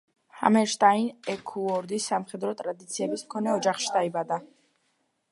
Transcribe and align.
ჰამერშტაინ-ექუორდი 0.37 1.99
სამხედრო 2.05 2.53
ტრადიციების 2.61 3.25
მქონე 3.27 3.53
ოჯახში 3.57 3.93
დაიბადა. 3.99 4.39